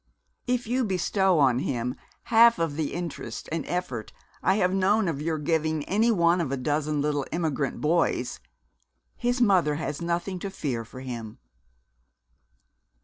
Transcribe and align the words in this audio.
If 0.47 0.65
you 0.65 0.83
bestow 0.83 1.37
on 1.37 1.59
him 1.59 1.93
half 2.23 2.57
of 2.57 2.75
the 2.75 2.91
interest 2.91 3.47
and 3.51 3.63
effort 3.67 4.11
I 4.41 4.55
have 4.55 4.73
known 4.73 5.07
of 5.07 5.21
your 5.21 5.37
giving 5.37 5.83
any 5.85 6.09
one 6.09 6.41
of 6.41 6.51
a 6.51 6.57
dozen 6.57 7.01
little 7.03 7.27
immigrant 7.31 7.81
boys, 7.81 8.39
his 9.15 9.39
mother 9.41 9.75
has 9.75 10.01
nothing 10.01 10.39
to 10.39 10.49
fear 10.49 10.83
for 10.83 11.01
him." 11.01 11.37